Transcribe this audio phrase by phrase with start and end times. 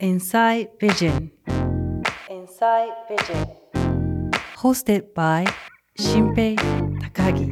[0.00, 1.32] Inside Vision.
[2.30, 3.48] Inside Vision.
[4.56, 5.44] Hosted by
[5.96, 6.54] 新平
[7.12, 7.50] 高木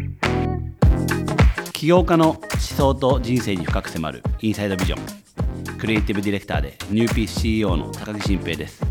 [1.72, 8.86] 起業家の思想と人生に深く迫るインサイドビジョンクリエイティブディレクターでニューピース CEO の高木新平ですフ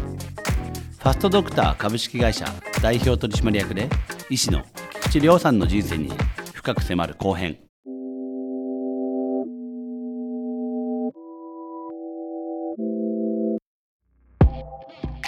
[1.00, 2.46] ァストドクター株式会社
[2.82, 3.88] 代表取締役で
[4.30, 4.66] 医師の
[5.04, 6.12] 菊池亮さんの人生に
[6.54, 7.58] 深く迫る後編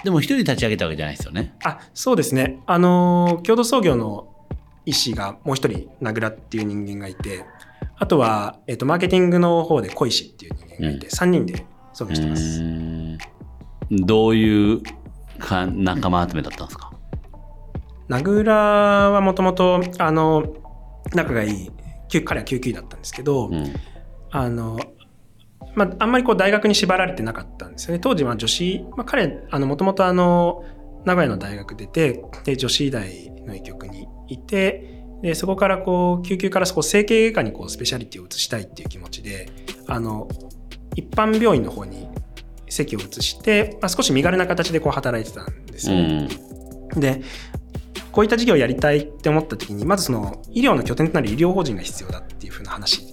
[0.04, 1.56] でも一人立ち上げたわけじゃないですよね。
[1.64, 2.60] あそうですね。
[2.66, 4.34] あの共同創業の
[4.86, 7.46] 医師がもう一人名倉っていう人間がいて
[7.98, 11.14] あとは、えっとマーケティングの方で小石っていう人間がいて、うん。
[11.14, 12.64] 3人で創業してまうす
[13.92, 14.82] どういう
[15.40, 16.92] か仲間集めだったんですか？
[18.08, 20.46] 名倉はもともとあの
[21.14, 21.72] 仲がいい
[22.08, 23.74] 救彼は救急医だったんですけど、うん。
[24.30, 24.80] あの
[25.78, 30.04] まあ、あんまりこう大学に縛られてなかったんですよね当時は女子、まあ、彼もともと
[31.06, 39.52] 名古屋の大学出てで女子医大の医局にいてでそこからこう救急からそこ整形外科にこうスペシャリティを移したいっていう気持ちで
[39.86, 40.28] あの
[40.96, 42.10] 一般病院の方に
[42.68, 46.24] 席を移して、まあ、少し身軽な形でこう働いてたんですうよね。
[46.26, 47.22] んで
[48.12, 53.12] こういった事業をやりたいって思った時にまずその医療の拠点となる医療法人が必要だっていうふうな話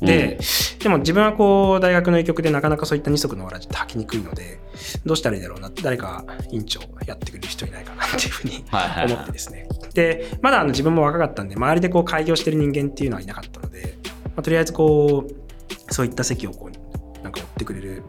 [0.00, 0.38] で、
[0.78, 4.60] でも自分はこう大学の医局でなかなかそういった二足のわらじって履きにくいので
[5.04, 8.64] どうしたらいいだろうなって誰か院長やってくれる人いないかなっていうふうに
[9.06, 9.68] 思ってですね。
[9.94, 18.02] でまだあの自分も若かったんで周りでこう開業してる人間っていうのはいなかったので、まあとりあえずこうそういった席をこうなんか追ってくれる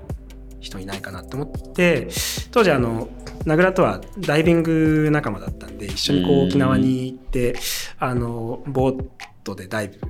[0.60, 2.08] 人いないかなと思って
[2.52, 3.10] 当時あの
[3.46, 7.56] 名倉とはダイビング仲間だったんで一緒にこうんう沖縄に行って
[8.00, 9.04] あのボー
[9.44, 10.02] トでダイブで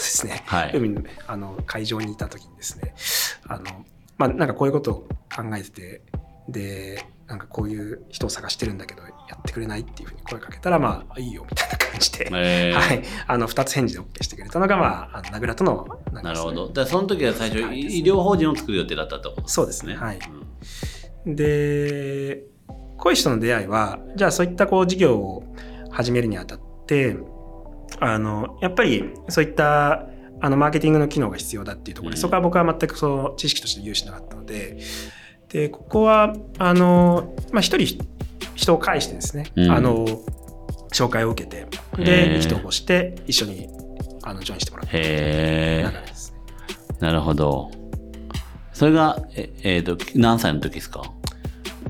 [0.00, 0.72] すね、 はい。
[0.74, 2.94] 海のあの海上にいた時にですね
[3.46, 3.64] あの
[4.18, 4.94] まあなんかこういうことを
[5.34, 6.02] 考えてて
[6.48, 12.80] でなんかこういう人を探してるんだけどやってくれないっていうふうに声かけたらまあいいよみたいな感じで、えー。
[12.80, 16.68] はい、あの2つ返事で OK してくれたのが、まあ、あの名倉とのなんかなるほど。
[16.68, 17.80] だその時は最初、はい。
[17.80, 19.94] 医療法人を作る予定だったとそうですね。
[19.96, 20.18] はい。
[20.18, 20.46] うん
[21.26, 22.44] で
[22.96, 25.44] 小石との出会いはじゃあそういったこう事業を
[25.90, 27.16] 始めるにあたって
[27.98, 30.06] あのやっぱりそういった
[30.40, 34.78] あのマーケティングの機能が必要だっていうところで、うんそこは僕は全くその知識として有しなかったので
[35.48, 37.98] でここはあの、まあ、一人
[38.54, 40.06] 人を介してですね、うんあの
[40.92, 41.68] 紹介を受けて
[41.98, 43.68] へでー意気投合して一緒に
[44.24, 46.38] あのジョインしてもらったへ流えれですね。
[46.98, 47.70] なるほど。
[48.72, 51.02] それが、ええーと、何歳の時ですか？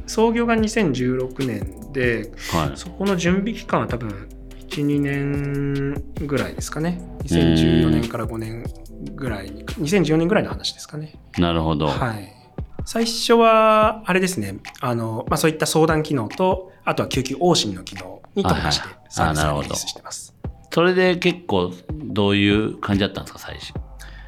[0.07, 2.77] 創業が2016年ではい。
[2.77, 4.29] そこの準備期間は多分
[4.71, 7.01] 1、2年ぐらいですかね。
[7.25, 8.65] 2014年から5年
[9.15, 11.15] ぐらいに、2014年ぐらいの話ですかね。
[11.39, 11.87] なるほど。
[11.89, 12.33] はい。
[12.85, 20.35] 最初は、あれですね、あの、まあ、そういった相談機能と、あとは救急往診の機能に特化してサービスをリリースしてます。
[20.73, 23.75] それで結構、どういう感じだったんですか、最初。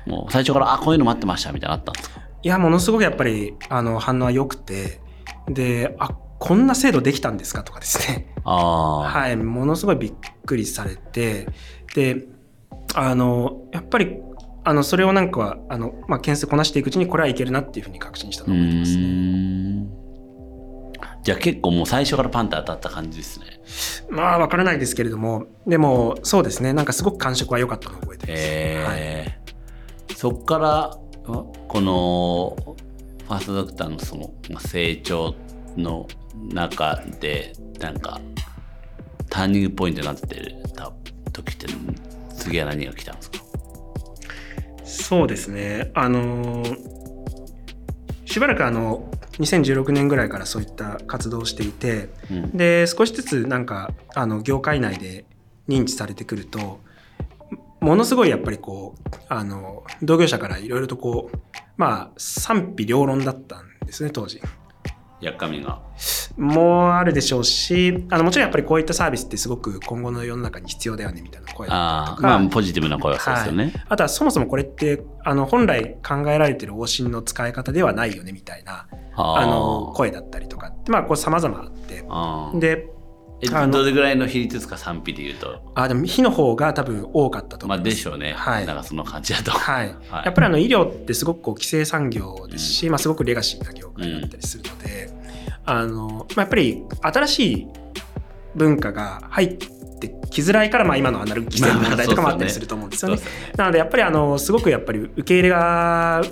[0.07, 2.21] もう最初から、あ、こういうの待ってましたみたいなのあったんですか？
[2.43, 5.01] いや、ものすごくやっぱり、あの、反応は良くて、
[5.49, 6.11] で、あ、
[6.41, 7.63] こんな制度できたんですか？
[7.63, 8.32] とかですね。
[8.45, 8.99] ああ。
[9.11, 10.15] はい、ものすごいびっ
[10.45, 11.49] くりされて、
[11.95, 12.27] で、
[12.95, 14.19] あの、やっぱり、
[14.65, 19.87] あの、それをなんか、あの、まあ、件数こなしていくうちに、これはいけるなっていうふうに確信したうと思いますね。
[21.25, 23.47] じゃあ結構もう最初からパンって当たった感じですね。
[24.11, 28.43] まあ、わからないですけれども、でも、そうですね、なんかすごく感触は良かったのを覚えてます。
[28.45, 29.43] えー
[30.23, 32.57] そっからあこの
[33.27, 35.35] ファーストドクターのそのまあ成長
[35.77, 36.07] の
[36.53, 38.21] 中でなんか
[39.33, 40.93] ターニングポイントになってた
[41.33, 41.67] 時って
[42.37, 43.39] 次は何が来たんですか？
[44.85, 46.63] そうですね、あの、
[48.27, 52.51] しばらくあの、2016年ぐらいからそういった活動をしていて、うん。
[52.57, 55.25] で少しずつなんかあの業界内で
[55.67, 56.81] 認知されてくると
[57.81, 61.37] ものすごいやっぱりこうあの同業者からいろいろとこう
[61.79, 64.43] まあ賛否両論だったんですね当時。
[65.23, 65.81] やっかみが
[66.37, 72.29] もうあるでしょうしあのもちろんやっぱりこういったサービスってすごく今後の世の中に必要だよねみたいな声だったりとか。
[72.29, 82.05] ああまあポジティブな声はそうですよね、はい、あとはそもそもこれってあの本来考えられてる往診の使い方ではないよねみたいなああの声だったりとかまあこう様々あって。
[82.59, 82.89] で
[83.73, 85.73] どれぐらいの比率ですか賛否で言うと？
[85.75, 87.97] あでも火の方が多分多かったとまあ思います。
[87.97, 88.67] でしょうね、はい。
[88.67, 89.51] なんかその感じだと。
[89.51, 90.25] はい、はい。
[90.27, 95.11] やっぱりあの医療ってすごくこう規制産業ですし、まあ、すごくレガシーな業界だったりするので、
[95.65, 97.69] あのまあ、やっぱり新しい
[98.55, 99.59] 文化が入っ
[99.99, 103.21] てきづらいから、まあ、今のアナログ規制の問題とかもあったりすると思うんですよね。
[103.57, 106.23] なのでやっぱりあのすごくやっぱり受け入れが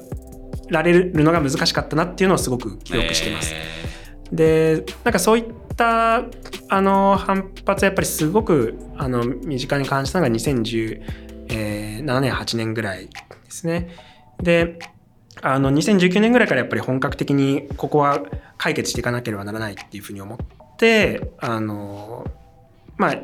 [0.71, 3.55] られるのが難しかったなっていうのをすごく記憶してます。
[4.33, 5.45] でなんかそういっ
[5.77, 6.25] た
[6.69, 13.11] あの反発はやっぱりすごくあの身近に感じたのが2017年8年ぐらいで
[13.49, 13.91] すね。
[14.43, 14.79] で
[15.43, 18.21] あの2019年ぐらいからやっぱり本格的にここは
[18.59, 20.39] 解決していかなければならないっていうふうに思っ
[20.77, 22.27] てあの
[22.97, 23.17] まあ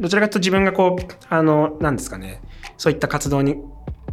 [0.00, 2.40] どちらかというと自分がこうあのなんですかね
[2.76, 3.56] そういった活動に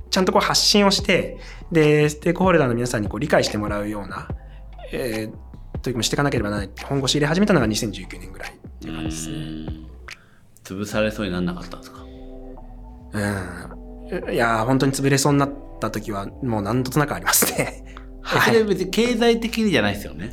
[0.09, 1.37] ちゃんとこう発信をして
[1.71, 4.27] でステークホルダーの皆さんにこう理解してもらうような、
[4.91, 9.37] えー、取り組みしていかなければならない本腰入れ始めたのが2019年ぐらいっていう感じですね。
[10.63, 12.01] 潰されそうにならなかったんですか？
[13.13, 14.33] うん。
[14.33, 15.49] いや本当に潰れそうになっ
[15.81, 17.83] た時はもう何となくありますね。
[18.21, 20.31] はい、それ別に経済的にじゃないですよね。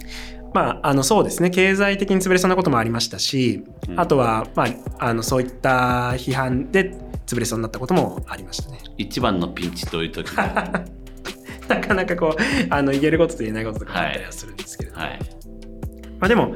[0.54, 1.50] まあ、あのそうですね。
[1.50, 4.68] 経済的に潰れそうなこともありましたし、うん、あとは、まあ、
[4.98, 6.94] あのそういった批判で
[7.26, 8.78] 潰れそうになったこともありましたね。
[8.96, 10.30] 一番のピンチという時
[11.68, 16.54] なかなかこうあの言えることと言えないこととかあったりはするんですけれども、はいはい、まあ、でも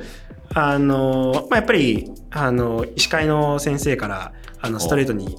[0.54, 5.36] あの、まあ、やっぱりあの医師会の先生からあのストレートに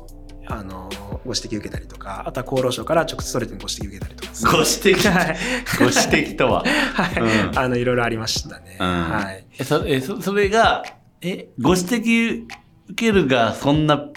[0.48, 0.90] あの
[1.26, 5.80] ご指摘受けたりとかあとは厚労省から直接ストレートにご指摘受けたりとか、ご指摘。
[5.80, 6.64] ご指摘とは。
[6.64, 9.46] はい、うん、あのいろいろありましたね、うん、はい。
[9.58, 10.84] えそえそそれが
[11.22, 12.44] えご指摘
[12.90, 14.10] 受けるがそんな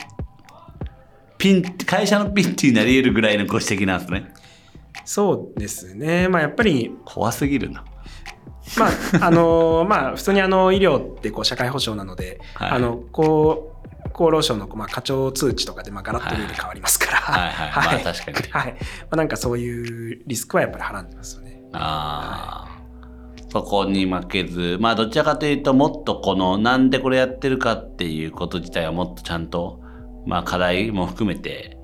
[1.39, 4.33] ピン会社のピンチになり得るぐらいのご指摘なんですね。
[5.05, 6.29] そうですね。
[6.29, 7.85] まあやっぱり怖すぎるな。
[8.77, 17.53] まああのまあ普通にあの医療ってこう社会保障なので、はい、あのこう厚労省のまあ課長通知とかでまあガラッとルール変わりますから、はい。
[17.53, 18.73] はい、まあ確かに、はい。
[18.73, 18.79] ま
[19.11, 21.61] あ、なんかそういうリスクはやっぱりはらんでますよね。
[21.75, 22.83] ああ、
[23.51, 24.79] そこに負けず。
[24.81, 29.83] まあどちらかというともっとこのなんでこれやってるかっていうこと自体はもっとちゃんと
[30.25, 31.77] まあ課題も含めて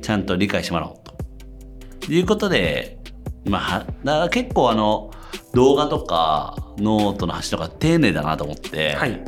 [0.00, 2.12] ちゃんと理解してもらおうと。
[2.12, 2.98] いうことで
[3.46, 5.10] まあだから結構あの
[5.54, 9.24] 動画とかノートの端とか丁寧だなと思って、はい、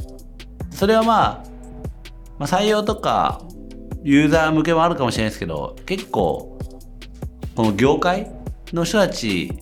[0.70, 1.55] それはまあ
[2.38, 3.42] まあ、採用とか
[4.02, 6.58] ユーザー向けもあるかもしれないですけど結構
[7.54, 8.30] この業界
[8.72, 9.52] の人たち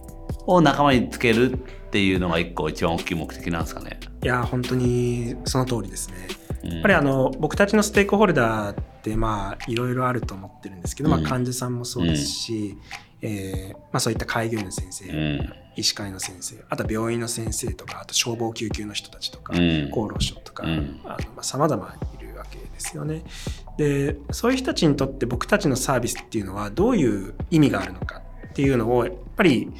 [0.47, 1.56] を仲間につけるっ
[1.91, 4.00] ていうのが一個一番大きい目的なんですかね。
[4.23, 6.17] いや本当にその通りですね。
[6.65, 12.79] やっぱりあの僕たちのステークホルダーってまあいろいろあると思ってるんですけど、まあ、患者さんもそうですし、
[13.23, 20.65] うん、えー、まあ、そういった開業医の先生、うん、医師会の先生あとは病院の先生とかあと消防救急の人たちとか、うん、厚労省とか
[21.43, 21.94] さまざ、ま
[22.85, 23.23] ですよね。
[23.79, 29.73] でそういう人たちにとって僕たちのサービスっていうのはどういう意味があるのかっていうのをやっぱり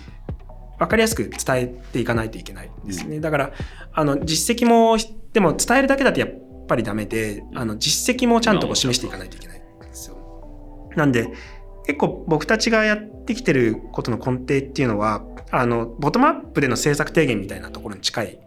[0.79, 3.21] 分かりやすく伝えていかないといけないですね。
[3.21, 3.53] だから
[3.93, 4.97] あの実績も
[5.33, 6.31] でも伝えるだけだとやっ
[6.67, 10.17] ぱりダメであの実績もちゃんとこう示していかないといけないんですよ。
[10.97, 11.29] なんで
[11.87, 18.39] 結構僕たちがやってきてることの根底っていうのはあのボトムアップでの政策提言みたいなところに近い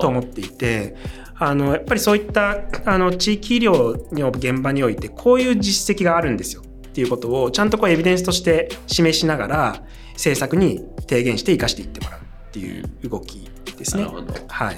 [0.00, 0.96] と思っていて
[1.38, 6.62] あのやっぱりそういったあの地域医療の現場においてこういう実績があるんですよ。
[6.62, 9.82] っていうことをちゃんとこうエビデンスとして示しながら
[10.12, 12.20] 政策に提言して生かしていってもらう。
[12.20, 14.06] っていう動きですね。
[14.46, 14.76] はい、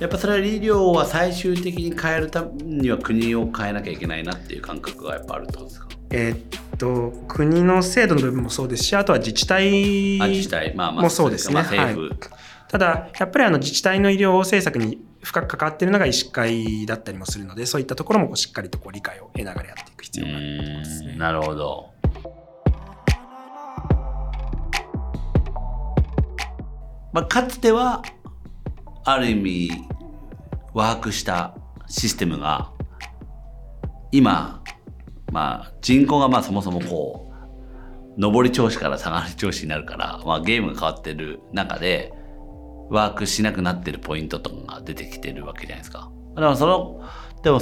[0.00, 5.88] やっぱそれは医療は最終的に変えるためには国を変えなきゃいけないなっていう感覚がやっぱあるってことですか？
[6.08, 11.56] えー、っと国の制度の部分もそうですしあとは自治体もそうですね。
[11.56, 11.96] はい、
[12.70, 21.16] ただやっぱりあの自治体の医療政策に深く関わっているのが医師会だったりもするのでそういったところもこうしっかりとこう理解を得ながらやっていく必要があると思いますね。
[21.16, 21.90] なるほど。
[27.12, 28.02] まあ、かつては
[29.04, 29.70] ある意味
[30.72, 31.54] ワークした
[31.86, 32.72] システムが
[34.12, 34.62] 今
[35.32, 37.32] まあ、人口がまあそもそもこ
[38.18, 42.12] う、上り調子から下がり調子になるから、まあ、ゲームが変わってる中で、
[42.90, 46.10] ワークしなくなってるポイントとかが出てきてるわけじゃないですか。
[46.34, 47.02] だからその、
[47.42, 47.60] でも、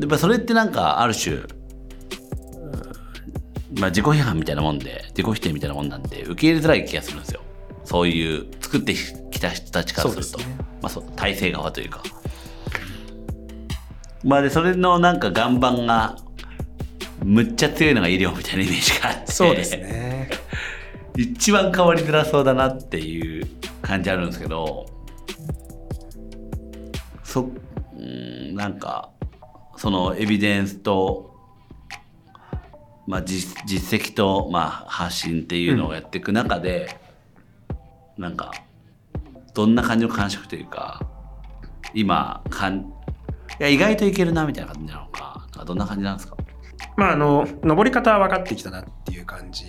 [0.00, 1.36] やっぱそれってなんかある種、
[3.78, 7.40] まあ自己批判みたいなもんで、自己否定みたいなもんなんで、受け入れづらい気がするんですよ。
[7.84, 10.38] そういう作ってきた人たちからすると。
[10.38, 12.02] ね、まあそう、体制側というか。
[14.24, 16.16] まあで、それのなんか岩盤が、
[17.24, 19.32] むっちゃ強いのが医療みたいなイメージがあって。
[19.32, 20.28] そうですね。
[21.16, 23.46] 一番変わりづらそうだなっていう
[23.82, 24.86] 感じあるんですけど、
[27.22, 27.50] そ、
[27.96, 29.10] うんなんか、
[29.76, 31.34] そのエビデンスと、
[33.06, 36.96] まあ実実績と、まあ発信っていうのをやっていく中で、
[38.16, 38.52] うん、なんか、
[39.54, 41.04] どんな感じの感触というか、
[41.94, 42.84] 今、かんい
[43.58, 46.36] や意外といけるなみたいな感じなのかどんな感じなんですか？
[46.96, 49.66] まああの登り方は分かってきたなっていう感じ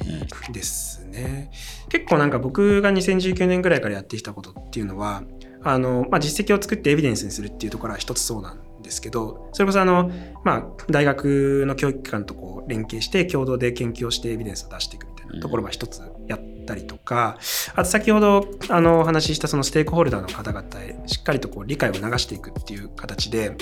[0.52, 1.52] ですね。
[1.90, 5.24] 結構なんか僕が2019年ぐらいからやってきたことっていうのは、
[5.64, 10.12] あの、まあ、実績を作ってエビデンスにするっていうところは一つそうなんですけど、それこそあの、
[10.44, 17.38] まあ、大学の教育機関とこう連携して共同で研究をしてエビデンスを出していくみたいなところは一つやったりとか、
[17.76, 23.56] あと先ほどあのお話ししたそのステークホルダーの方々へしっかりとこう理解を流していくっていう形で、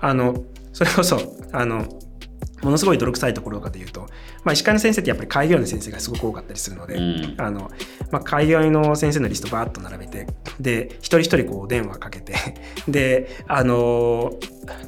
[0.00, 1.18] あの、それこそ、
[1.52, 1.86] あの、
[2.62, 4.08] ものすごい泥臭いところかというと、
[4.44, 7.70] まあ、医師会の先生ってやっぱり開業医の先生がすごく多かったりするので、うん、あの
[8.10, 10.26] まあ、開業医の先生のリストバーッと並べて
[10.60, 12.34] で一人一人こう電話かけて
[12.88, 14.32] であの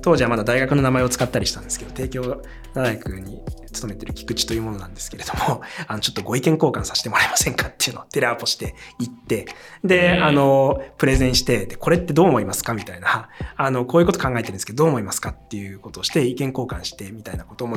[0.02, 2.42] 当時はまだ大学の名前を使ったりしたんですけど帝京
[2.75, 3.42] 大学に
[3.73, 9.47] 勤めてる菊池というものなんですけれども あのちょっとご意見交換させてもらえませんかっていうのをテレアポして行って
[9.85, 17.76] で、あのプレゼンしてでこれってどう思いますかみたいなあのこういうこと考えてるんですけどどう思いますかっていうことをして意見交換してみたいなことも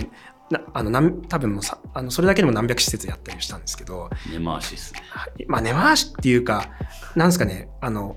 [0.50, 5.02] なあの多分もうさあのそれだけでも何百施設やったりしたんですけど根回しですね。
[5.48, 6.70] まあ根回しっていうか
[7.16, 8.16] なんですかねあの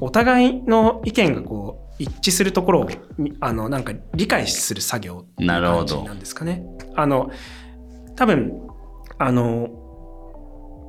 [0.00, 2.88] お互いの意見がこう一致するところを
[3.40, 6.64] あのなんか理解する作業っていう感じなんですかね。
[6.94, 7.30] あの
[8.16, 8.52] 多分
[9.18, 9.80] あの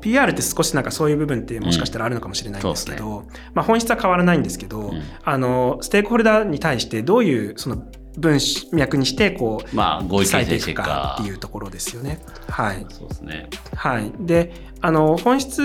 [0.02, 7.84] PR って少しなんかそういう部分ってもしかしたらあるのかもしれないんですけど、うんね、まあ、本質は変わらないんですけど、うん、あのステークホルダーに対してどういうその
[8.18, 8.40] 文
[8.72, 12.22] 脈にしてこう、まあ、合意形成していくかっていうところですよね。
[12.50, 12.86] はい。
[12.90, 13.50] そうですね。
[13.76, 14.12] はい。
[14.20, 15.62] で、あの、本質、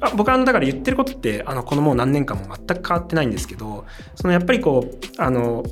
[0.00, 5.62] あ僕はあの、だから言ってることって、あの、このもう何年間も全く変わってないんですけど、そのやっぱりこう、あの、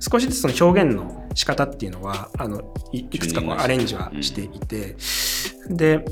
[0.00, 4.96] 少しずつその表現の仕方っていうのは、あの、いくつかこうアレンジはしていて、
[5.68, 6.04] うん、で、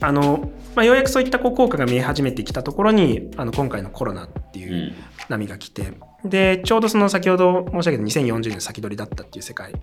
[0.00, 4.94] あの、まあ、ようやくそういったこう効果が見え始めてきたところに、あの、今回のコロナっていう
[5.28, 5.92] 波が来て、
[6.24, 9.76] で、ちょうどその先ほど申し上げた2040年先取りだったっていう世界っ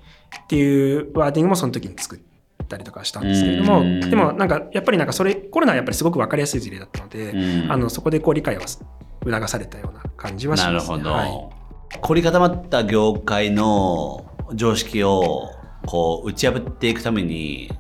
[0.48, 2.20] ていうワーディングもその時に作っ
[2.68, 7.34] たりとかしたんですけれども、でもなんかやっぱりなんかそれ、コロナはやっぱりすごく分かりやすい事例だったので、
[7.70, 10.74] あのそこでこう理解を促されたような感じはします、ね。
[10.74, 11.12] なるほど。
[11.12, 15.50] はい、凝り固まった業界の常識を
[15.86, 17.72] こう打ち破っていくために、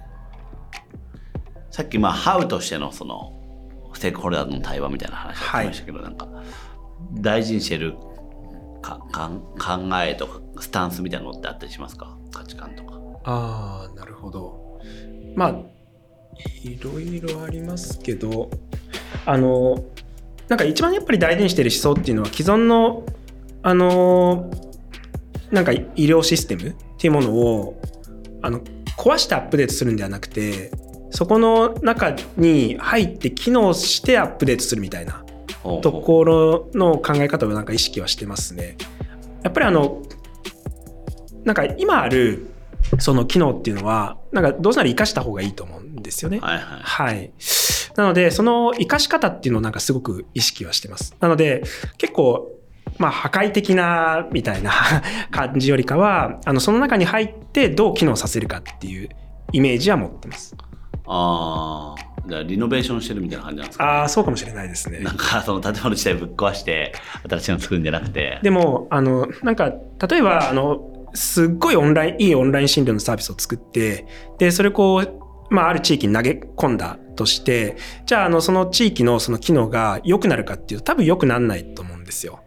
[1.77, 3.33] さっきまあ、ハウとしてのその、
[3.93, 6.27] ステークホルダーの対話みたいな話がありましたけど、はい、なんか、
[7.13, 7.93] 大事にしてる
[8.81, 9.29] かか
[9.59, 12.17] 考えとかスタンスみたいなのってあったりしますか？
[12.31, 12.99] 価値観とか。
[13.25, 14.81] ああなるほど。
[15.35, 15.49] まあ
[16.63, 18.49] いろいろありますけど
[19.27, 19.83] あの
[20.47, 23.03] なんか一番やっぱり大事にしてる思想っていうのは既存の
[23.61, 24.49] あの
[25.51, 27.79] なんか医療システムっていうものを
[28.41, 28.61] あの
[28.97, 30.71] 壊してアップデートするんではなくて
[31.09, 35.23] そこの中に入って機能してアップデートするみたいな
[35.81, 38.77] ところの考え方をなんか意識はしてますね。
[39.43, 40.03] やっぱりあの
[41.43, 42.47] なんか今ある
[42.99, 46.39] その機能っていうのはなんかどうせなら生かした方がいいと思うんですよね。
[46.39, 47.31] はい、はい、はい。
[47.95, 51.15] なのでその生かし方っていうのをなんかすごく意識はしてます。
[51.19, 51.63] なので
[51.97, 52.51] 結構
[52.97, 54.71] まあ破壊的なみたいな
[55.31, 59.09] 感じよりかはあのその中に入ってどう機能させるかっていう
[59.51, 60.55] イメージは持ってます。
[61.07, 62.07] ああ。
[62.27, 64.99] じゃリノベーションしてるみたいな感じなんですか、ね、ああ、そうかもしれないですね。
[64.99, 66.93] なんか、その建物自体ぶっ壊して、
[67.29, 68.39] 新しいの作るんじゃなくて。
[68.43, 69.71] でも、あの、なんか、
[70.09, 74.05] 例えば、あの、すっごいオンライン、いいオンライン診療のサービスを作って、
[74.37, 82.39] で、それこう、まあ、ある地域に投げ込んだとして、じゃあ、あの、その地域のその機能が良くなるかっていうと、多分良くならないと思うんですよ。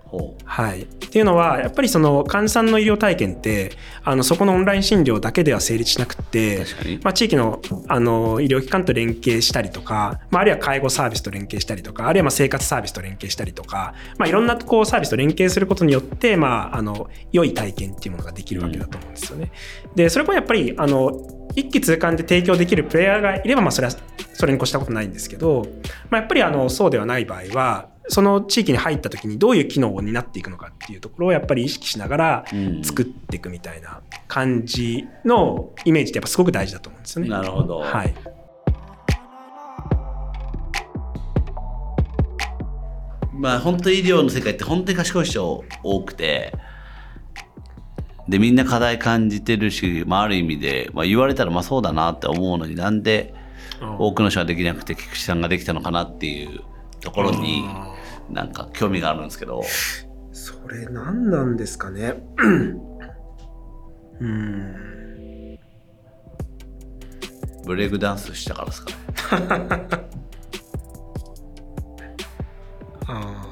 [0.45, 6.64] はい、っていうのはやっぱりその患者さんの医療体験ってあのそこのオンライン診療だけでは成立しなくて、
[7.02, 19.52] まあ、地域のあの医療機関と連携したりとか、まあ、あるいは介護サービスと連携したりとかあるいはまあ生活サービスと連携したりとか、まあ、いろんなこうサービスと連携することによって、まあ、あの良い体験っていうものができるわけだと思うんですよね。
[19.95, 23.95] でそれもやっぱりあの一気通貫で提供できるプレイヤーがいれば、まあ、それは
[24.35, 25.67] それに越したことないんですけど、
[26.11, 32.45] まあ、やっぱりあのそうではない場合はその地域に入った時にどういう機能を担っていくのかっていうところをやっぱり意識しながら
[32.83, 37.31] 作っていくみたいな感じのイメージってやっぱすごく大事だと思うんですよね。
[37.31, 37.79] なるほど。
[37.79, 38.14] はい。
[43.33, 46.52] まあ本当医療の世界って本当に賢い人多くて、
[48.29, 53.35] でみんな課題感じてるし、まあ、ある意味で、まあ、言われたらまあそうだなって思うのになんで
[53.99, 56.61] 多くの人はできなくて菊池さんができたのかなっていう
[57.00, 57.64] ところに
[58.31, 59.63] なんか興味があるんですけど。
[60.33, 62.15] それ何なんですかね？
[64.21, 64.91] うん。
[67.65, 68.93] ブレイクダンスしたからですか
[73.07, 73.47] あ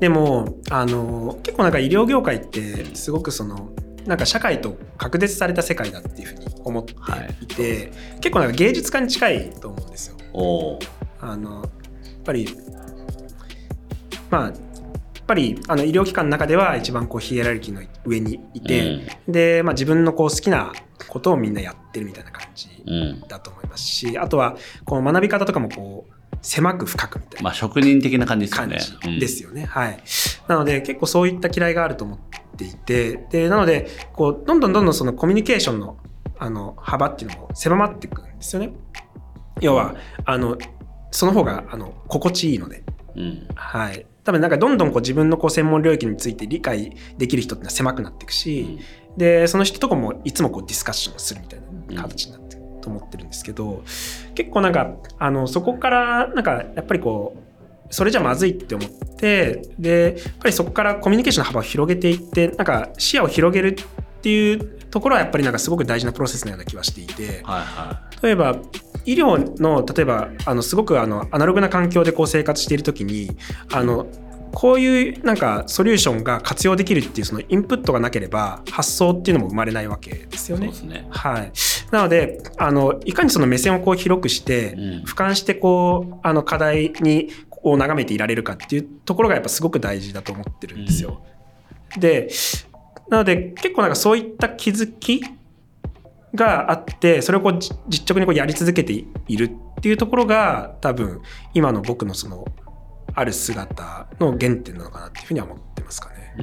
[0.00, 3.70] でもあの結構なんか医療業界ってすごくその
[4.06, 10.16] なんか社会と隔絶された世界だっていうふうに思っていて、はい、結構なんか芸術家に近いと思うんですよ。
[11.20, 11.68] あのやっ
[12.24, 12.48] ぱり
[14.30, 14.54] まあやっ
[15.26, 20.72] ぱりあの医療機関の中では一番こうヒエラルキーの上にいて、うん、で、まあ、自分のこう好きな
[21.08, 22.68] ことをみんなやってるみたいな感じ
[23.28, 27.44] だと思いますし、うん、あとはこの学び方とかもこう狭く深くみたいな。
[27.44, 29.18] まあ職人的な感じですよね。
[29.18, 29.62] ですよね。
[29.62, 29.98] うん、はい。
[30.46, 32.18] なので結構そういった嫌いがあると思っ
[32.56, 35.98] ていて、で、なので、こう、どんどんどんどんそのコミュニケーションの
[36.40, 38.72] あの幅っていうのも狭まっていくんですよね。
[39.60, 40.56] 要は、あの、
[41.10, 42.84] その方があの心地いいので。
[43.16, 44.06] うん、はい。
[44.28, 48.78] 多分なんかどんどんこう自分のこう専門領域について理解できる人ってのは狭くなっていくし、
[49.10, 53.82] うん、で、その人とかもいつもこうディスカッションをするみたいな形になってと思ってるんですけど
[54.34, 57.42] 結構なんかあのそこからなんかやっぱりこ
[57.88, 68.58] うそれじゃまずいって思ってでやっぱりそこからコミュニケーションの幅を広げていってなんか視野を広げるっていうところはやっぱりなんかすごく大事なプロセスのような気はしていて、はいはい、例えば
[69.08, 73.36] 医療の例えばあのすごくあのアナログな環境でこう生活している時に
[73.72, 74.06] あの
[74.52, 80.70] こういうなんかソリューションが活用できるっていうそのインプットがなければ発想っていうのも生まれないわけですよね。
[80.84, 81.52] ねはい。
[81.90, 87.28] なので、あの、いかにその目線をこう広くして、うん、俯瞰してこう、あの課題に
[87.62, 91.22] を眺めていられるかっていうところがやっぱすごく大事だと思ってるんですよ。
[91.94, 92.28] うん、で、
[93.10, 95.22] なので結構なんかそういった気づき
[96.34, 97.58] があって、それをこう
[97.88, 101.22] 実直にこうやり続けているっていうところが多分
[101.54, 102.44] 今の僕のその
[103.14, 106.34] ある姿の原点なのかなっていうふうには思ってますかね。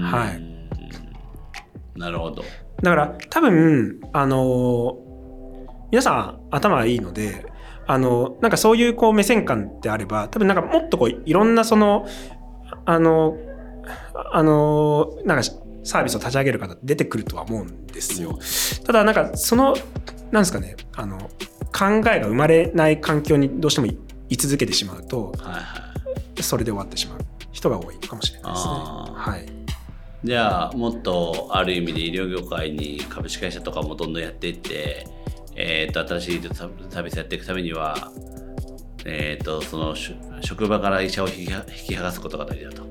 [0.00, 1.98] はい。
[1.98, 2.42] なるほど。
[2.82, 4.98] だから多分、あの、
[5.90, 7.46] 皆さん頭いいので、
[7.86, 12.06] あの、なんかそういうこう目線感であれば、多分なんかもっとこういろんなその、
[12.84, 13.36] あの、
[14.32, 15.44] あの、なんか
[15.86, 18.38] サービスを立ち上げる方出てくるとは思うんですよ。
[18.84, 19.76] ただなんかその、
[20.30, 21.18] なんですかね、あの、
[21.72, 23.86] 考えが生まれない環境にどうしても
[24.28, 25.86] 居続けてしまうと、はいはい
[26.42, 27.18] それで終わってしまう
[27.52, 28.72] 人が多いかもしれないですね。
[28.74, 29.46] はい、
[30.24, 35.06] じゃあもっとある意味で医療業界に株式会社とかもどんどんやっていって、
[35.54, 38.12] えー、と新しいサービスやっていくためには、
[39.04, 39.94] えー、とその
[40.42, 41.40] 職場から医者を引き
[41.94, 42.86] 剥がすことが大事だと。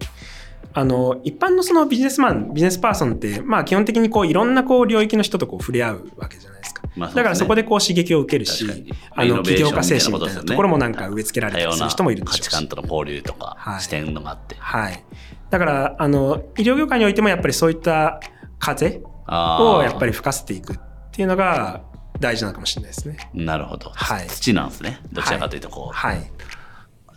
[0.78, 6.84] あの一般のそのビジネスマンビジネスパーソンって、まあ、基本的にこういろんなこう領域の人とこう触れ合うわけじゃないですか。
[6.98, 12.42] まあすね、だからそこでこう刺激を受けるし、あの起業家精神みたいなところもなんか植え付けられたりする人もいるでしょうし。
[12.42, 14.56] 価値観との交流とか、視点のがあって。
[14.60, 15.06] はい。
[15.50, 18.20] だから、あの、医療業界においてもやっぱりそういった
[18.60, 20.80] 風をやっぱり吹かせていくっ
[21.14, 21.84] ていうのが
[22.20, 23.30] 大事なのかもしれないですね。
[23.34, 23.92] なるほど。
[23.92, 24.28] はい。
[24.28, 25.00] 土なんですね。
[25.14, 25.96] どちらかというとこう。
[25.96, 26.32] はい。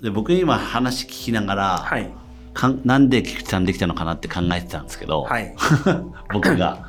[0.03, 2.09] で僕今話聞きながら、はい、
[2.55, 5.55] かんなんで菊池さんできたのかなって考えてたんですけど、はい、
[6.33, 6.87] 僕が。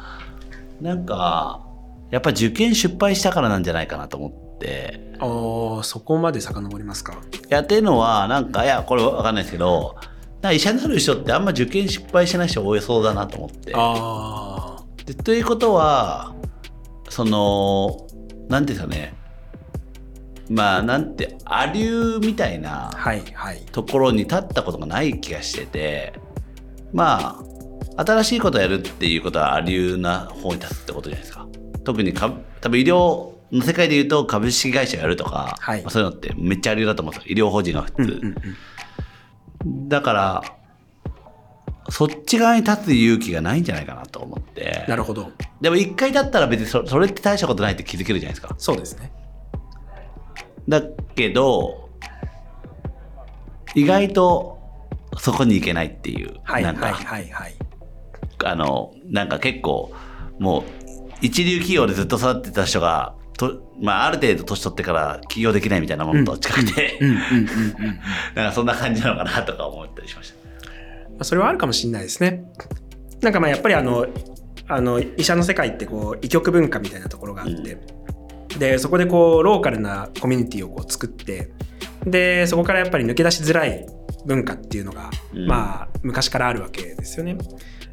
[0.81, 1.59] なんか
[2.09, 5.11] やっぱ受験失敗したからなんじゃないかなと思って。
[5.19, 7.17] ああそこまで遡りますか？
[7.49, 9.95] やってるのはなんかいやこれ分かんないですけど
[10.53, 13.73] 医者になる人ってあんま受験失敗しない人多いそうだなと思って。
[13.75, 16.33] あでということは
[17.09, 18.07] その
[18.47, 19.13] なんですかね
[20.49, 22.91] まあなんてアリューみたいな
[23.71, 26.13] ところに立ったことがない気がしてて、
[26.91, 27.39] ま
[27.97, 31.47] あ新しいことをやるっていうことはアリューな方に立つってことじゃないですか。
[31.83, 37.35] 特にか多分医療の世界でいうと株式会社やるとか、はい、まあ、そういうのってめっちゃありだと思うんですよ。
[37.35, 38.35] 医療法人が普通、うんうん
[39.65, 40.43] うん、だから
[41.89, 44.85] そっち側に立つ勇気がないんじゃないかなと思って。
[44.87, 45.31] なるほど。
[45.59, 48.55] でも一回だったら別にそそれって大したことないって気づけるじゃないですか。
[48.57, 49.11] そうですね
[50.69, 50.81] だ
[51.15, 51.89] けど
[53.75, 54.59] 意外と
[55.17, 57.55] そこに行けないっていう、はい、なんか、はいはいはい、
[58.45, 59.91] あのなんか結構
[60.39, 60.63] もう
[61.21, 66.99] 一流企業でずっと育ってた人がと、まあ、ある程度年取ってから起業できないみたいなものと近くて、
[68.35, 70.33] なんかそんな感じなのかなとか思ったりしまし
[71.17, 71.23] た。
[71.23, 72.51] それはあるかもしれないですね。
[73.21, 74.07] なんかまあやっぱりあの、
[74.67, 77.98] あの医者の世界ってこう医局文化みたいなところがあって、うん、
[78.57, 81.51] でそこでこうローカルなコミュニティをこう作って
[82.05, 83.85] でそこからやっぱり抜け出しづらい
[84.25, 87.37] 文化っていうのが、うん、まあ昔からあるわけですよね。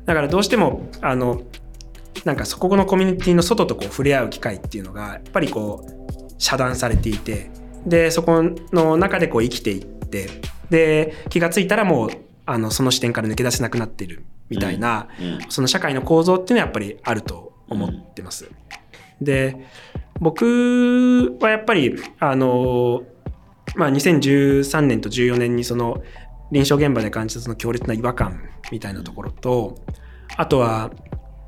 [0.04, 1.42] だからどうしてもあの
[2.24, 7.50] なんかそこのコミュニティの外とこう触れ合う機会っていうのがやっぱりこう遮断されていて
[7.86, 8.42] でそこ
[8.72, 10.28] の中でこう生きていって
[10.70, 12.10] で気が付いたらもう
[12.46, 18.46] あのその視点から抜け出せなくなっているみたいな、うんうん、その社会の構造っていうのはやっぱりあると思ってます。
[18.46, 19.66] うん、で
[20.20, 23.02] 僕はやっぱりあの、
[23.74, 26.02] まあ、2013年と14年にその
[26.50, 29.76] 臨床現場で感じたその強烈な違和感みたいなところと
[30.36, 30.90] あとは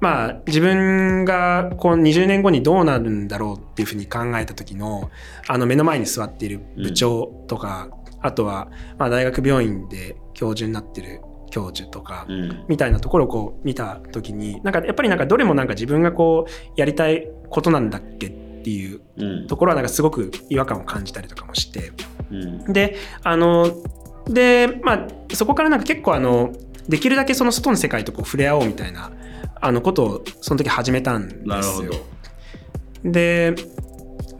[0.00, 5.10] まあ自分がこう20年後にどうなるんだろうっていうふうに考えた時の
[5.48, 7.88] あの目の前に座っている部長とか、
[8.20, 12.64] あとはまあ大学病院で教授になってる教授とか、うん。
[12.68, 19.46] みたいなところをこう見た時になんかやっぱりなんかどれもなんか自分がこうやりたいことなんだっけっていううん。
[19.46, 21.92] ところはなんかすごく違和感を感じたりとかもして。
[22.30, 22.72] うん。
[22.72, 23.82] であの
[24.28, 26.52] でまあそこからなんか結構あの
[26.88, 29.12] できるだけその外の世界とこう触れ合おうみたいな
[29.60, 31.92] あのことをその時始めたんですよ。
[33.04, 33.54] で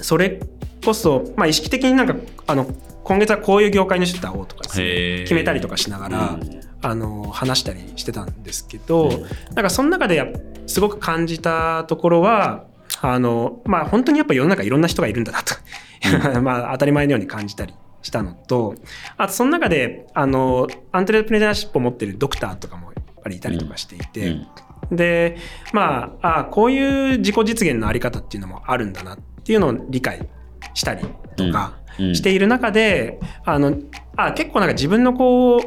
[0.01, 0.41] それ
[0.85, 2.15] こそ、まあ、意識的になんか
[2.47, 2.67] あの
[3.05, 4.85] 今月はこういう業界の人と会おうとかですね。
[4.85, 5.23] へー。
[5.23, 6.61] 決めたりとかしながら、うん。
[6.81, 9.23] あの話したりしてたんですけど、うん。
[9.55, 10.33] なんかその中で
[10.67, 12.67] すごく感じたところは
[13.01, 15.55] あのまあ本当にやっぱ世の中いろんな人がいるんだなと、
[16.41, 18.75] まあ当たり前のように感じたりしたのと
[19.17, 24.29] あとその中であのアントレプレナーシップを持ってるドクターとかもやっぱりいたりとかしていて。
[24.29, 24.47] うん。
[24.91, 25.37] で
[25.75, 30.27] まああこういう自己実現のあり方っていうのもあるんだなっていうのを理解
[30.73, 31.05] したり
[31.37, 31.75] とか
[32.15, 33.77] している中で、あの
[34.17, 35.61] あ結構なんか自分のこう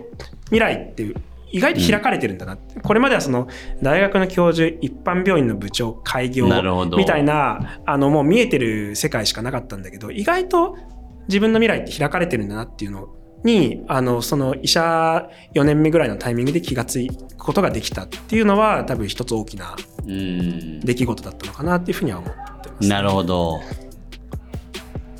[0.45, 1.15] 未来っていう
[1.51, 3.47] 意外と開かれてるんだな、これまではその
[3.81, 6.47] 大学の教授一般病院の部長開業
[6.97, 10.77] みたいなあのもう見えてる世界しかなかったんだけど意外と
[11.27, 13.09] 自分の未来って開かれてるんだなっていうの
[13.43, 22.87] にあのその医者4年目ぐらいのタイミングで気がつくことができたっていうのは多分一つ大きなうん出来事だったのかなっていうふうには思ってます。
[22.87, 23.61] なるほど。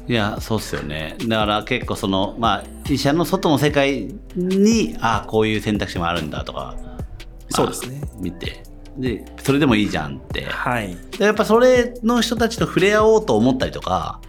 [0.08, 1.16] いや、そうっすよね。
[1.28, 7.04] だから結構その、まあ、医者の外の世界に、ああ、こういう選択肢もあるんだとか、まあ
[7.50, 8.02] そうですね。
[8.20, 8.64] 見て、
[8.98, 10.46] で、それでもいいじゃんって。
[10.46, 10.98] はい。
[11.18, 14.22] でやっぱそれの人たちと触れ合おうと思ったりとか、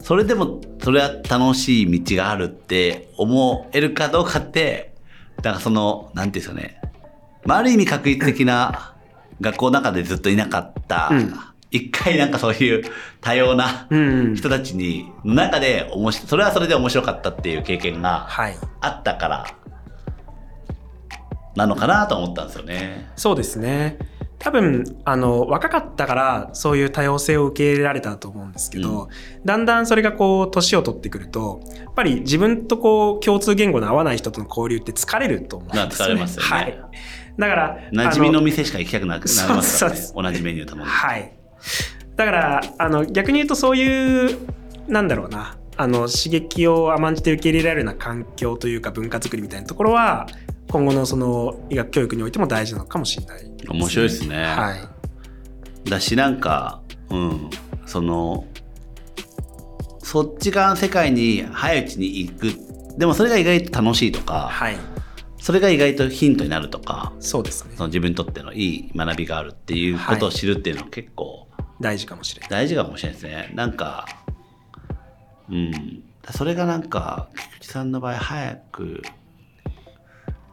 [0.00, 4.94] それでもそれは楽しい道があるって思えるかどうかって、
[5.38, 6.80] だからその、なんていうんですかね。
[7.44, 8.94] まあ、ある意味確率的な
[9.40, 11.34] 学校の中でずっといなかった、うん
[11.70, 12.84] 一回なんかそういう
[13.20, 14.34] 多様なうん。
[14.36, 18.56] 人たちに、の中で面白い、それはそれで面白かったっていう経験がはい。
[18.80, 19.46] あったから、
[21.56, 23.10] なのかなと思ったんですよね。
[23.16, 23.98] そうですね。
[24.38, 29.08] 多分あの若かったからそういう多様性を受け入れられたと思うんですけど、
[29.44, 36.14] だんだんそれがこう年を取ってくるとやっぱり自分とこう共通言語の合わない人との交流って疲れると思うんですよね。
[36.16, 36.78] まあ疲れますよねはい。
[37.38, 40.22] だから馴染みのあ店しか行きたくなくなりますからねそう。
[40.22, 41.35] 同じメニュー頼むのはい。
[42.16, 44.38] だから、あの、逆に言うとそういう、
[44.88, 50.26] なんだろうな、あの、刺激を甘んじて受け入れられるような環境というか文化づくりみたいなところは、
[50.68, 54.44] 今後のその医学教育においても大事なのかもしれない、面白いですね。
[54.44, 54.74] は
[55.84, 55.90] い。
[55.90, 57.50] だしなんか、うん、
[57.84, 58.46] その、
[59.98, 62.48] そっち側の世界に早いうちに行く。
[62.96, 64.76] でもそれが意外と楽しいとか、はい。
[65.38, 67.82] それが意外とヒントになるとか、そうですねそ。
[67.82, 71.45] の自分にとってのいい学びがあるっていうことを知るっていうのは結構
[71.80, 72.50] 大事かもしれない。
[72.50, 73.52] 大事かもしれないですね。
[73.54, 74.06] なんか、
[75.50, 76.02] うん。
[76.30, 79.02] それがなんか、菊池さんの場合早く、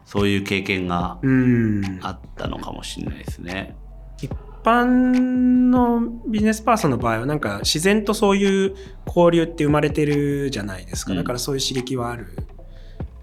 [0.04, 1.98] そういう経験がうん。
[2.02, 3.76] あったのかもしれないですね。
[4.20, 4.30] 一
[4.64, 8.74] 般のビジネスパーソンの場合はなんか自然とそういう
[9.06, 12.38] 交流って生まれてるじゃないですか、うんだからそういう刺激はある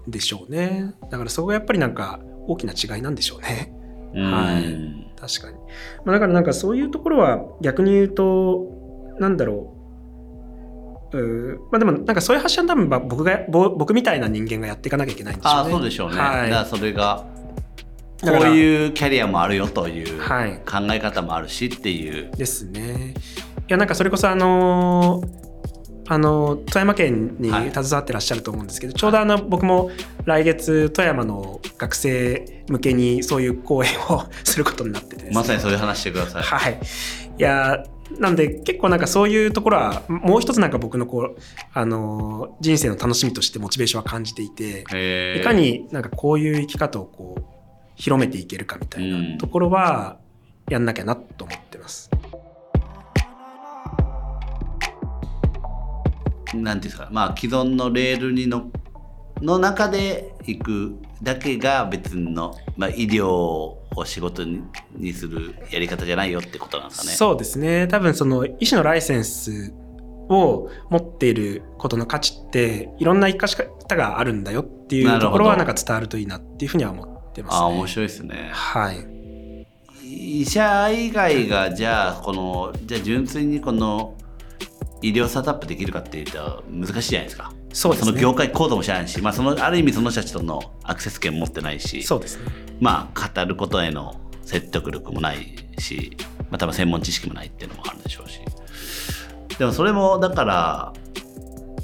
[0.06, 3.72] でしょうねだからそこがやっぱりなんか大きな違いなんでしょうね
[4.14, 5.56] はいうん確かに、
[6.04, 8.66] まあ、だからなんかそういうところは逆に言うと
[9.20, 9.72] なんだろ
[11.12, 16.18] ううーまあでもなんかそういう発信は多分ば僕がぼ僕みたいな人間がやっていかなきゃいけないんでしょうねああ、そうでしょうね。
[16.18, 17.24] はいだからそれが、
[18.22, 22.30] こういうキャリアもあるよというはい考え方もあるしっていう。
[22.36, 23.14] ですね。
[23.68, 25.51] いやなんかそれこそあのー
[26.08, 29.90] あの富山県にはい携わってらっしゃると思うんですけど、ちょうどあの僕も
[30.24, 36.42] 来月富山の学生向けにそういう講演をすることになっててねまさにそういう話してください。
[36.42, 36.80] はい。
[37.38, 37.84] いや
[38.18, 41.36] なんで結構なんかそういうところはもう一つなんか僕のこう
[41.72, 44.84] あのー人生の楽しみとしてモチベーションは感じていて、
[45.38, 47.42] いかになんかこういう生き方をこう
[47.94, 50.18] 広めていけるかみたいなところは
[50.68, 52.10] やんなきゃなと思ってます。
[56.54, 58.70] なんていうんですか、まあ既存のレールにの
[59.40, 64.62] の中で行くだけが別の、まあ、医療を仕事に
[64.96, 67.12] にするやり方じゃないよってことなんですかね。
[67.12, 69.72] そうですね多分その医師のライセンス
[70.28, 77.58] を持っていることの価値っていろんな生かし方があるんだよっていうところはなんか伝わるといいなっていうふうには思ってます、ね。
[77.58, 78.50] ああ、面白いですね。
[78.52, 79.22] はい。
[80.04, 84.14] 医者以外がじゃあこのじゃあ純粋にこの
[85.02, 87.52] 医療スタートアップできるかっていうと難しいじゃないですか。
[87.72, 88.12] そうですね。
[88.12, 92.50] の業界コードも知らないし、まあ、そのある意味その人たちとのアクセス権持ってないしそうですね。
[92.80, 96.16] まあ語ることへの説得力もないし、
[96.50, 98.40] まあ、多分専門知識もないっていうのもあるでしょうし。
[99.58, 100.92] でもそれもだから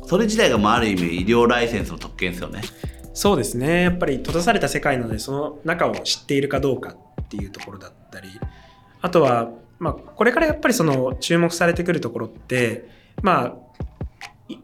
[0.06, 2.62] それ自体がまあある意味医療ライセンスの特権ですよね。
[3.14, 3.82] そうですね。
[3.82, 8.28] やっぱり閉ざされた世界なのでその中を知っているかどうかっていうところだったり。
[9.00, 12.88] あとは、まあ、これからやっぱりその注目されてくるところって
[13.22, 13.68] まあ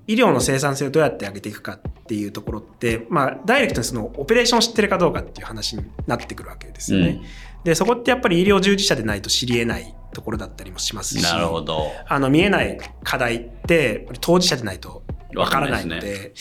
[0.07, 7.21] 医療の生産性をどうやって上げていくかっていうところって、まあ、ダイレクトにそのオペレーションを知ってるかどうかっていう話になってくるわけですよね。
[7.59, 11.91] うん、で、そこってやっぱり医療従事者でないと知り得ないところだったりもしますし、なるほど。
[12.07, 15.03] あの、見えない課題って、当事者でないと
[15.35, 16.33] わからないので、でね、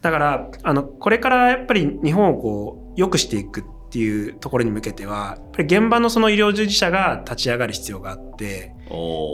[0.00, 3.64] だから、あの、これからやっぱり日本をこう、良くしていくっ
[3.94, 8.74] ていうところに向けては、やっぱり現場のその医療従事者が立ち上がる必要があって、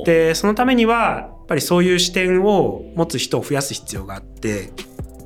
[0.05, 4.71] で、そのためには、やっぱりそういう視点を持つ人を増やす必要があって、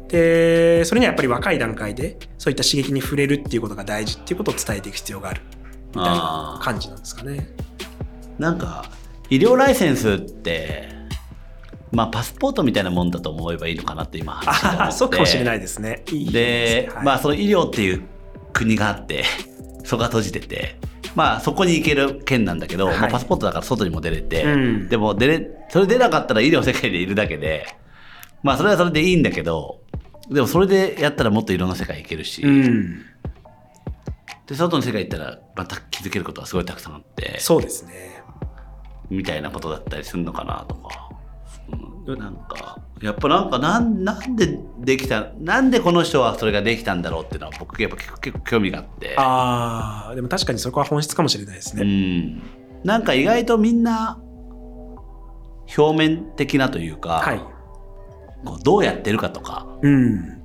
[0.09, 5.43] で、それにはやっぱり若い段階で、そういった刺激に触れるっていうことが大事っていうことを伝えていく必要がある、
[5.89, 7.49] みたいな感じなんですかね。
[8.39, 8.85] なんか、
[9.31, 10.95] 医療ライセンスって、
[11.91, 16.05] まあ、パスポートみたいなもんだと思えばいいのかなって今話してあそうかもしれないですね。
[16.31, 18.03] で、はい、まあその医療っていう
[18.55, 19.25] 国があって
[19.85, 20.79] そこが閉じてて
[21.15, 27.67] まあそこに行ける県なんだけど、はい、まあ、パスポートだから外にも出れて、うん、でも出れそれ出なかったら医療世界でいるだけで
[28.43, 29.83] まあそれはそれでいいんだけど
[30.31, 33.03] でもそれでやったらもっといろんな世界行けるし、うん、
[34.47, 38.23] で外の世界行ったらまた気づけることはすごいたくさんあってそうですね。
[39.11, 41.04] みたいなことだったりするのかなとか。
[42.07, 42.79] なんか。
[43.01, 49.15] やっぱなんかなんなんでできたなんでこの人はそれができたんだろうっていうのは僕やっぱ結構結構興味があって。
[49.19, 51.83] ああでも確かにそこは本質かもしれないですね。
[51.83, 52.43] うん。
[52.85, 54.21] なんか意外とみんな
[55.77, 57.39] 表面的なというか、はい、
[58.45, 60.43] こうどうやってるかとか、うん、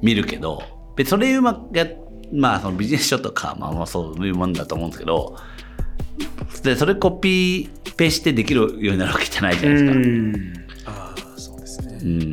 [0.00, 0.62] 見るけど
[0.96, 1.86] 別それうまくや
[2.32, 5.36] まあそのビジネス書とか、まあ、まあそういうもんだと思うんですけど
[6.62, 10.65] でそれコピーペしてできるようになるわけじゃないじゃないですか。
[12.00, 12.32] うん。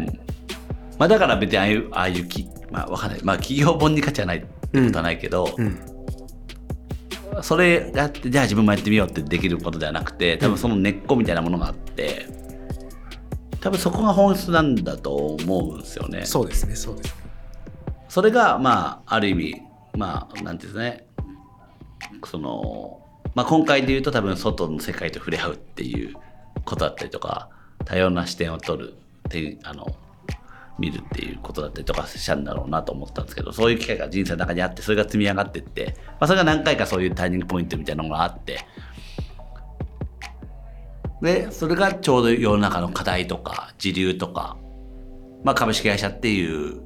[0.97, 4.47] まあ、だから別にああいうああいうき、まあ、わかんない、まあ、企業本に価値はないって
[4.85, 5.65] ことはないけど、うん。
[7.35, 12.27] うん、それやってじゃあ自分もやってみようってできることではなくて多分その根っこみたいなものがあって
[13.59, 16.25] 多分そこが本質なんだと思うんですよね。
[16.25, 17.23] そうですねそうですね。
[18.09, 19.61] それがまあある意味
[19.97, 21.05] まあなんていうんですね。
[22.25, 23.01] その、
[23.35, 26.15] まあ、今回で言うと多分外の世界と触れ合うっていう
[26.65, 27.49] ことだったりとか
[27.85, 28.93] 多様な視点を取る
[29.29, 29.95] てあの
[30.79, 38.65] 見るっていうことだったりとかしたんだろうなと思ったんですけどそういう機会が人生の中にあってそれが積み上がってって、まあ、それが何回かそういうターニングポイントみたいなのがあって。
[41.21, 44.57] でそれがちょうど世の中の課題とか時流とか、
[45.45, 46.81] まあ、株式会社っていう、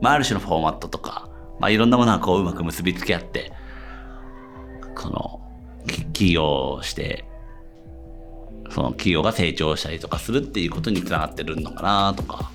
[0.00, 1.28] まあ、ある種のフォーマットとか、
[1.60, 3.52] まあ、いろんなものがこううまく結びつき合って
[4.94, 5.42] この
[6.14, 7.25] 起業して
[8.70, 12.50] その企業が成長したりとかするっていうことにつながってるのかなとか。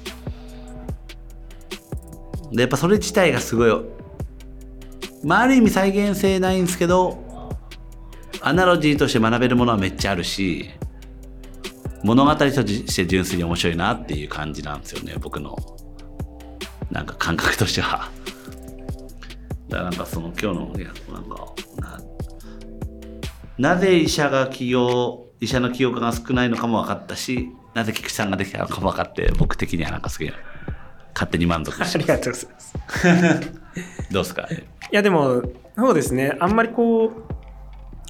[2.52, 3.72] で、やっぱそれ自体がすごい、
[5.24, 7.58] まあ、ある意味再現性ないんですけど、
[8.42, 10.70] アナロジーとして学べるものはめっちゃあるし、
[12.04, 15.56] 物語として純粋に面白いなっていう感じなんですよね、僕の。
[16.90, 18.10] なんか感覚としては。
[19.70, 21.54] だからなんかその今日の、いや、なんか、
[23.58, 30.34] なぜ医者が起業医者の起業家が少ないのかも分かったしなぜ菊池さんができたのかも分かって僕的にはなんかすげえ
[31.14, 32.74] 勝手に満足してありがとうございます。
[34.12, 34.44] どうですか？
[34.44, 35.42] いやでも
[35.76, 36.38] そうですね。
[36.40, 37.12] あんまりこう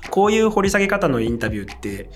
[0.09, 2.09] こういう掘り下げ方のインタビューって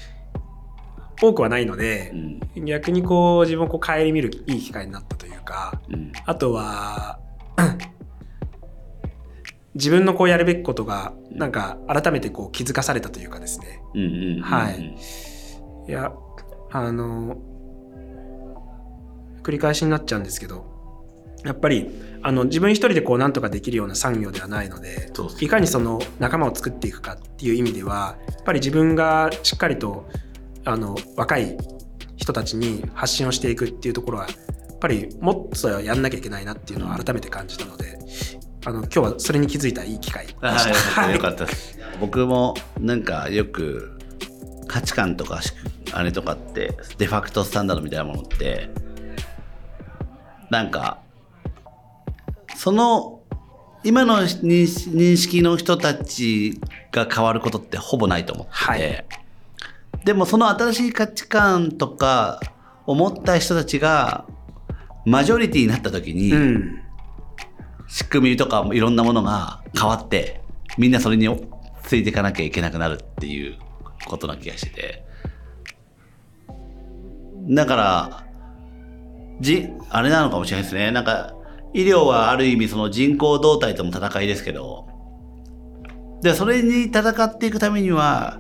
[1.22, 2.12] 多くはないので、
[2.56, 7.20] うん、逆にこう自分をこう顧みるいい機会になったというか、うん、あとは
[9.76, 13.82] 自分のこうやるべきことがなんか改めてこう気づかされたというかですね。
[14.42, 14.98] はい。
[15.88, 16.14] いや、
[16.72, 17.38] あの、
[19.44, 20.76] 繰り返しになっちゃうんですけど、
[21.46, 21.92] やっぱり
[22.24, 25.12] あの自分一人でこうなんとかできるような産業ではないので
[25.42, 30.10] いかにその仲間を作っていくかっていう意味ではやっぱり自分がしっかりと
[30.66, 31.56] あの若い
[32.18, 38.00] 人たちに発信をしていくっていうところはやっぱりもっとやんなきゃいけないなっていうのを改めて感じたので
[38.68, 41.12] あの今日はそれに気づいたいい機会でした。
[41.12, 41.78] よかったです。
[42.02, 44.00] 僕もなんかよく
[44.68, 45.40] 価値観とか
[45.94, 48.72] あれとかってデファクトスタンダードみたいなものって
[50.50, 51.00] なんか
[52.56, 53.22] その
[53.84, 56.60] 今の認識の人たち
[56.92, 59.06] が変わることってほぼないと思ってて、はい、
[60.06, 62.40] でもその新しい価値観とか
[62.88, 64.26] 思った人たちが
[65.06, 66.85] マジョリティになった時に、うん
[67.88, 70.42] 仕組みとかいろんなものが変わって
[70.78, 71.28] みんなそれに
[71.84, 73.58] ついていかなきゃいけなくなるっていう
[74.06, 75.06] ことな気がしてて。
[77.50, 78.26] だから、
[79.40, 80.92] じ、あれなのかもしれないですね。
[80.92, 81.34] なんか、
[81.74, 84.88] 医療はある意味その人口動態との戦いですけど、
[86.22, 88.40] で、それに戦っていくためには、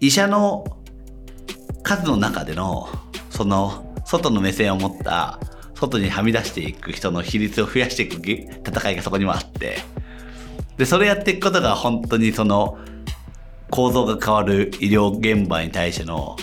[0.00, 0.64] 医者の
[1.82, 2.88] 数の中での、
[3.30, 5.40] その、外の目線を持った、
[5.78, 9.78] 外にはみ出していく人の比率を増やしていく戦いがそこにもあって、
[10.76, 12.78] で、それやっていくことが本当にその、
[13.70, 16.36] 構造が変わる医療現場に対しての、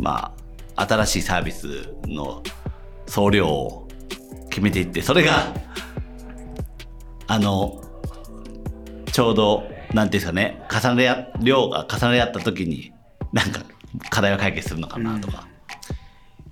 [0.00, 0.32] ま
[0.76, 2.42] あ、新しいサービスの
[3.06, 3.88] 総量を
[4.50, 5.52] 決めていって、それが、
[7.26, 7.82] あの、
[9.10, 12.92] ちょうど、なんていうんですかね、重ね、量が重ね合った時に、
[13.32, 13.62] なんか、
[14.10, 15.48] 課題を解決するのかなとか。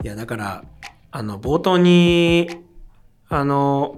[0.03, 0.65] いや、だから、
[1.13, 2.49] あの、冒頭に、
[3.29, 3.97] あの、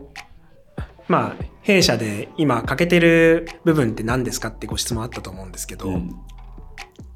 [1.08, 6.14] まあ、弊社で今欠けてる部分って何ですかってご質問あったと思うんですけど、うん。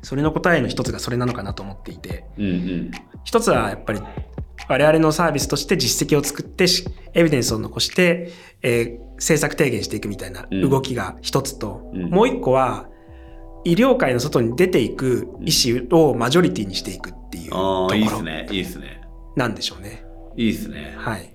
[0.02, 2.90] それの答えの一つがそれなのかなと思っていて、うんうん。
[3.24, 4.00] 一つはやっぱり
[4.68, 6.84] 我々のサービスとして実績を作ってし
[7.14, 8.32] エビデンスを残して、
[8.62, 12.86] えー政策提言していくみたいなうん動きが一つと、うんもう一個は
[13.64, 18.46] 医療界の外に出ていく医師をマジョリティにしていくっていうとああ、こいいっすろね。
[18.52, 18.97] いいっすね。
[19.38, 20.04] なんでしょうね。
[20.36, 20.96] いいっすね。
[20.98, 21.32] はい。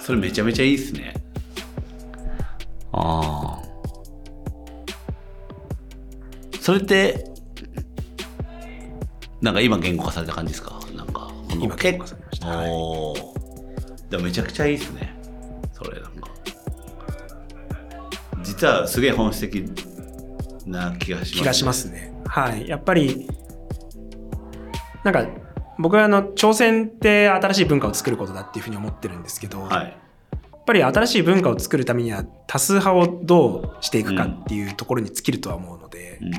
[0.00, 1.14] それめちゃめちゃいいっすね。
[2.92, 3.62] ああ。
[6.60, 7.24] それって、
[9.40, 10.80] なんか今言語化された感じですか？
[10.96, 15.14] なんか、この今言語化されましたはいおーでもめちゃくちゃいいっすね。
[15.72, 16.28] それなんか。
[18.42, 19.64] 実はすげえ本質的
[20.66, 22.12] な気がします、気がしますね。
[22.26, 22.68] はい。
[22.68, 23.28] やっぱり、
[25.04, 25.26] なんか、
[25.80, 29.86] 僕はあの、挑戦って新しい文化を作ることだっていうふうに思ってるんですけど、はい。
[29.86, 29.92] や
[30.58, 36.30] っぱり新しい文化を作るためには多数派をどうしていくかっていうところに尽きるとは思うので、うん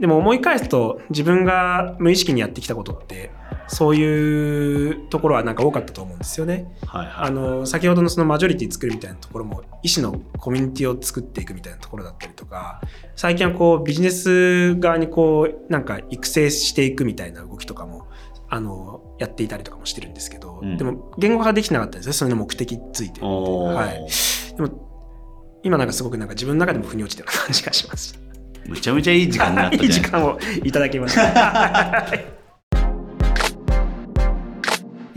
[0.00, 3.30] でも思い返すと自分が無意識にやってきたことって
[3.68, 6.70] そういうところはなんか多かったと思うんですよね。
[6.86, 7.14] はいはい。
[7.28, 12.82] あの先ほどのそのマジョリティ作るみたいなところも医師のコミュニティを作っていくみたいなところだったりとか
[13.16, 18.06] 最近はこうビジネス側にこうなんか育成していくみたいな動きとかも
[18.54, 23.20] あのやっていたりとかもしてるんですけど、うんでも言語化できてなかったんですねそれの目的について。
[23.20, 28.20] はいでも今なんかすごくなんか自分の中でも腑に落ちてる感じがします。
[28.66, 29.90] むちゃむちゃいい時間になった いい。
[29.90, 32.06] 時間をいただきました。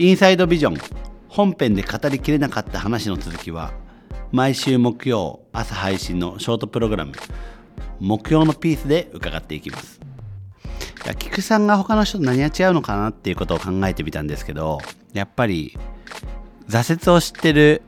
[0.00, 0.78] インサイドビジョン
[1.28, 3.72] 本編で語りきれなかった話の続きは
[4.32, 7.12] 毎週木曜朝配信のショートプログラム
[8.00, 10.00] 木曜のピースで伺っていきます
[11.18, 14.78] 菊さんが他の人と何が違うのかなっていうことを考えてみたんですけど
[15.12, 15.76] やっぱり
[16.68, 17.82] 挫折を知ってる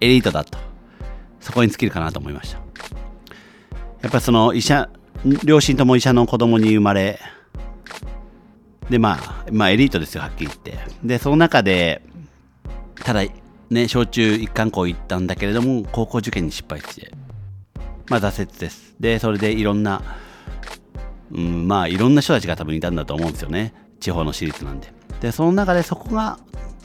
[0.00, 0.58] エリートだと
[1.40, 2.58] そこに尽きるかなと思いました
[4.02, 4.88] やっぱその医者
[5.44, 7.20] 両親とも医者の子供に生まれ
[8.90, 10.78] でまあ、まあエリートですよ、はっきり言って。
[11.02, 12.02] で、その中で、
[12.94, 13.22] ただ、
[13.68, 17.12] ね、小中一貫校行ったんだけれども、高校受験に失敗して、
[18.08, 18.94] まあ挫折です。
[19.00, 20.02] で、それでいろんな、
[21.32, 23.74] うん、まあいろんな人たちが多分いたんだと思うんですよね。
[24.00, 24.92] 地方の私立なんで。
[25.20, 26.38] で、その中でそこが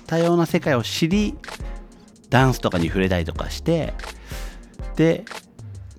[0.07, 1.35] 多様な世界を知り、
[2.29, 3.93] ダンスとかに触れたりとかして、
[4.95, 5.25] で、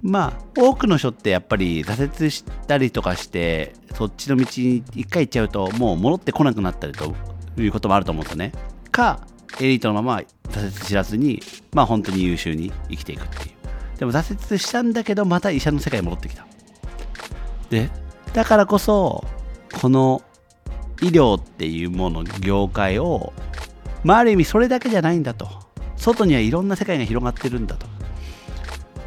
[0.02, 7.14] まあ多くの人ってやっぱり挫折したりとかしてそっちの道に一回行っちゃうともう戻ってこなくなったりと
[7.56, 8.52] いうこともあると思うんですよね。
[8.90, 9.24] か
[9.60, 11.40] エリートのまま挫折知らずに
[11.72, 13.54] まあ本当に優秀に生きていくっていう。
[13.98, 16.46] でも挫折したんだけどまた医者の世界に戻ってきた。
[17.70, 17.88] で
[18.32, 19.24] だからこそ
[19.80, 20.22] この
[21.00, 23.32] 医療っていうもの業界を
[24.04, 25.48] まあある意味それだけじゃないんだと
[25.96, 27.86] 外にはいろんな世界が広がってるんだと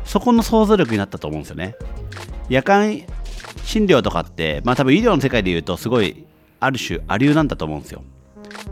[0.06, 1.76] そこの想像力になったと思うんですよね。
[2.48, 3.02] 夜間
[3.64, 6.26] 診療とかって、まあ多分医療の世界で言うとすごい
[6.60, 8.04] ある種ありなんだと思うんですよ。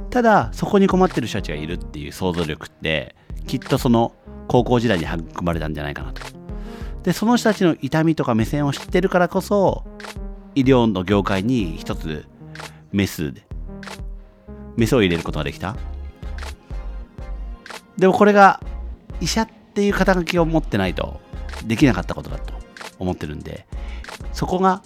[0.10, 3.16] ただそこに困ってる人たちがいるっていう想像力って
[3.48, 4.14] きっとその
[4.48, 6.22] 高校時代に育まれたんじゃないかなと。
[7.02, 9.84] でその人たちの痛みとか目線を知ってるからこそ
[10.56, 12.26] 医療の業界に一つ
[12.92, 13.44] メスで
[14.76, 15.76] メスを入れることができた。
[17.98, 18.60] でもこれが
[19.22, 21.22] 医者っていう肩書きを持ってないと
[21.66, 22.54] できなかったことだと
[23.00, 23.66] 思ってるんで
[24.34, 24.82] そこが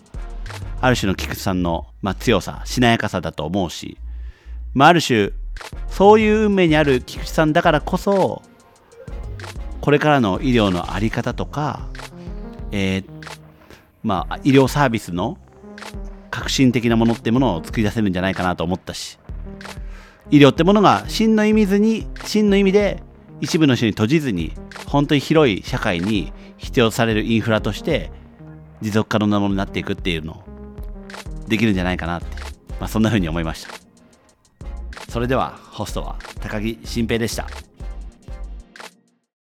[0.82, 3.98] ある種の菊池さんの、まあ、強さしなやかさだと思うし、
[4.74, 5.32] まあ、ある種
[5.90, 8.44] そういう運命にある菊池さんだからこそ
[9.82, 11.88] これからの医療の在り方とか、
[12.72, 13.06] えー
[14.04, 15.38] まあ、医療サービスの
[16.38, 19.18] 革新的なものってものを作り出せるんじゃないかなと思ったし
[20.30, 23.02] 医療ってものが真の意味ずに真の意味で
[23.42, 24.54] 一部の人に閉じずに
[24.86, 28.12] 本当に広い社会に必要されるインフラとして
[28.82, 30.44] 持続可能なものになっていくっていうのを
[31.48, 32.28] できるんじゃないかなって、
[32.80, 33.74] まあ、そんな風に思いました。
[35.10, 37.48] それではホストは高木新平でした。